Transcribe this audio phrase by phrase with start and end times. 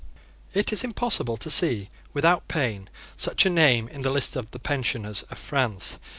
[0.55, 4.57] It is impossible to see without pain such a name in the list of the
[4.57, 5.99] pensioners of France.